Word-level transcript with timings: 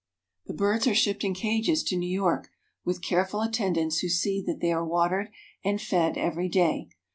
The 0.47 0.55
birds 0.55 0.87
are 0.87 0.95
shipped 0.95 1.23
in 1.23 1.35
cages 1.35 1.83
to 1.83 1.95
New 1.95 2.09
York, 2.09 2.49
with 2.83 3.03
care 3.03 3.23
ful 3.23 3.41
attendants 3.43 3.99
who 3.99 4.09
see 4.09 4.41
that 4.47 4.59
they 4.59 4.71
are 4.71 4.83
watered 4.83 5.29
and 5.63 5.79
fed 5.79 6.17
every 6.17 6.49
day. 6.49 6.89